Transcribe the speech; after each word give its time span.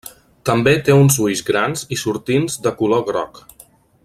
També 0.49 0.71
té 0.87 0.95
uns 1.01 1.17
ulls 1.25 1.43
grans 1.51 1.85
i 1.97 2.01
sortints 2.05 2.57
de 2.67 2.75
color 2.83 3.09
groc. 3.13 3.43